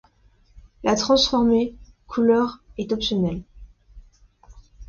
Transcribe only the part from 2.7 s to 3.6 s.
est optionnelle.